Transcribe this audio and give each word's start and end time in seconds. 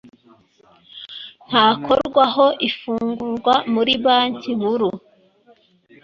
ntakorwaho 1.47 2.45
ifungurwa 2.67 3.53
muri 3.73 3.93
banki 4.03 4.49
nkuru 4.57 4.89